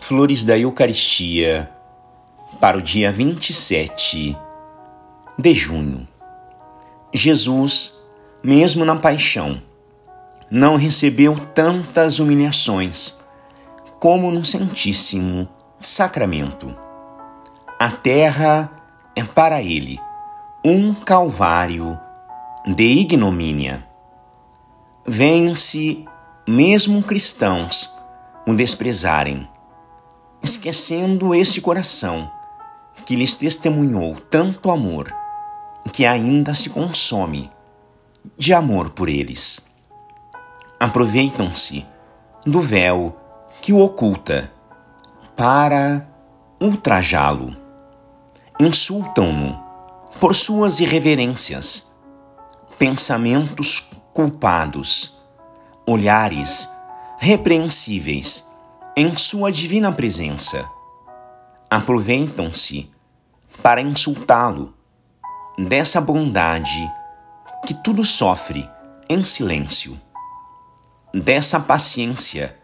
Flores 0.00 0.42
da 0.42 0.58
Eucaristia 0.58 1.70
para 2.60 2.76
o 2.76 2.82
dia 2.82 3.12
27 3.12 4.36
de 5.38 5.54
junho. 5.54 6.08
Jesus, 7.12 7.94
mesmo 8.42 8.84
na 8.84 8.96
paixão, 8.96 9.62
não 10.50 10.76
recebeu 10.76 11.38
tantas 11.54 12.18
humilhações 12.18 13.16
como 14.00 14.32
no 14.32 14.44
Santíssimo 14.44 15.48
Sacramento. 15.78 16.74
A 17.78 17.90
terra 17.90 18.70
é 19.14 19.22
para 19.22 19.62
ele 19.62 19.98
um 20.64 20.92
calvário 20.92 21.98
de 22.66 22.84
ignomínia. 22.84 23.86
Vêm-se 25.06 26.04
mesmo 26.48 27.02
cristãos 27.02 27.90
o 28.46 28.54
desprezarem, 28.54 29.48
esquecendo 30.42 31.34
esse 31.34 31.60
coração 31.60 32.30
que 33.04 33.16
lhes 33.16 33.36
testemunhou 33.36 34.14
tanto 34.14 34.70
amor 34.70 35.14
que 35.92 36.06
ainda 36.06 36.54
se 36.54 36.70
consome 36.70 37.50
de 38.36 38.52
amor 38.52 38.90
por 38.90 39.08
eles. 39.08 39.60
Aproveitam-se 40.78 41.86
do 42.46 42.60
véu 42.60 43.16
que 43.60 43.72
o 43.72 43.78
oculta 43.78 44.52
para 45.36 46.08
ultrajá-lo. 46.60 47.56
Insultam-no 48.58 49.58
por 50.18 50.34
suas 50.34 50.80
irreverências, 50.80 51.90
pensamentos 52.78 53.90
culpados, 54.12 55.18
olhares 55.86 56.68
repreensíveis 57.18 58.49
em 58.96 59.16
sua 59.16 59.52
divina 59.52 59.92
presença. 59.92 60.68
Aproveitam-se 61.70 62.90
para 63.62 63.80
insultá-lo 63.80 64.74
dessa 65.58 66.00
bondade 66.00 66.90
que 67.66 67.74
tudo 67.74 68.04
sofre 68.04 68.68
em 69.08 69.22
silêncio, 69.24 70.00
dessa 71.12 71.60
paciência 71.60 72.56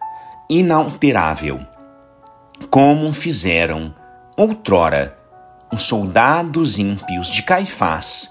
inalterável, 0.48 1.60
como 2.70 3.12
fizeram 3.12 3.94
outrora 4.36 5.18
os 5.72 5.82
soldados 5.82 6.78
ímpios 6.78 7.28
de 7.28 7.42
Caifás, 7.42 8.30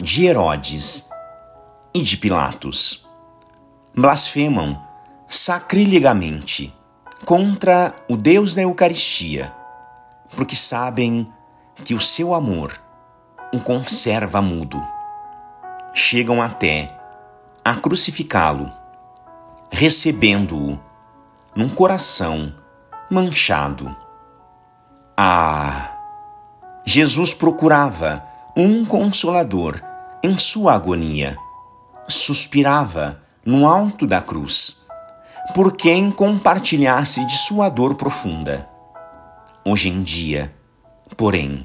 de 0.00 0.24
Herodes 0.26 1.08
e 1.94 2.02
de 2.02 2.16
Pilatos. 2.16 3.06
Blasfemam 3.94 4.80
sacrilegamente 5.26 6.74
contra 7.24 7.94
o 8.08 8.16
Deus 8.16 8.54
da 8.54 8.62
Eucaristia, 8.62 9.54
porque 10.36 10.56
sabem 10.56 11.30
que 11.84 11.94
o 11.94 12.00
seu 12.00 12.34
amor 12.34 12.80
o 13.52 13.60
conserva 13.60 14.40
mudo. 14.40 14.82
Chegam 15.94 16.40
até 16.40 16.94
a 17.64 17.74
crucificá-lo, 17.74 18.70
recebendo-o 19.70 20.78
num 21.54 21.68
coração 21.68 22.54
manchado. 23.10 23.94
Ah! 25.16 25.94
Jesus 26.84 27.34
procurava 27.34 28.24
um 28.56 28.84
consolador 28.84 29.80
em 30.22 30.38
sua 30.38 30.74
agonia. 30.74 31.36
Suspirava 32.06 33.20
no 33.44 33.66
alto 33.66 34.06
da 34.06 34.20
cruz 34.20 34.77
por 35.54 35.72
quem 35.72 36.10
compartilhasse 36.10 37.24
de 37.24 37.36
sua 37.36 37.68
dor 37.68 37.94
profunda. 37.94 38.68
Hoje 39.64 39.88
em 39.88 40.02
dia, 40.02 40.54
porém, 41.16 41.64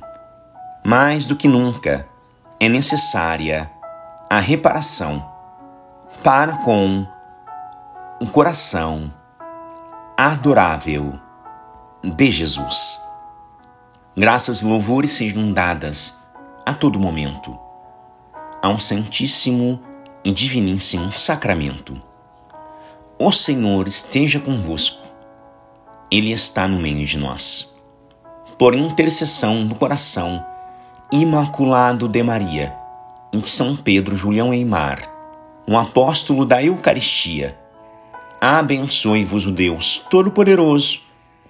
mais 0.85 1.25
do 1.25 1.35
que 1.35 1.47
nunca 1.47 2.07
é 2.59 2.69
necessária 2.69 3.71
a 4.29 4.39
reparação 4.39 5.25
para 6.23 6.57
com 6.57 7.05
o 8.19 8.27
coração 8.27 9.13
adorável 10.17 11.19
de 12.03 12.31
Jesus. 12.31 12.99
Graças 14.15 14.59
e 14.59 14.65
louvores 14.65 15.13
sejam 15.13 15.51
dadas 15.51 16.17
a 16.65 16.73
todo 16.73 16.99
momento 16.99 17.57
ao 18.61 18.79
Santíssimo 18.79 19.81
e 20.23 20.31
Diviníssimo 20.31 21.17
Sacramento. 21.17 22.12
O 23.25 23.31
Senhor 23.31 23.87
esteja 23.87 24.37
convosco, 24.37 25.01
Ele 26.11 26.33
está 26.33 26.67
no 26.67 26.77
meio 26.77 27.05
de 27.05 27.17
nós. 27.17 27.73
Por 28.59 28.75
intercessão 28.75 29.65
do 29.65 29.75
coração 29.75 30.45
imaculado 31.09 32.09
de 32.09 32.21
Maria, 32.21 32.75
em 33.31 33.41
São 33.45 33.77
Pedro 33.77 34.13
Julião 34.13 34.53
Eimar, 34.53 35.09
um 35.65 35.79
apóstolo 35.79 36.45
da 36.45 36.61
Eucaristia, 36.61 37.57
abençoe-vos 38.41 39.45
o 39.45 39.51
Deus 39.51 40.05
Todo-Poderoso, 40.09 40.99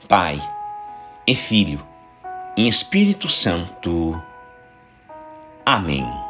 Pai 0.08 0.40
e 1.26 1.34
Filho, 1.36 1.84
em 2.56 2.68
Espírito 2.68 3.28
Santo. 3.28 4.22
Amém. 5.66 6.23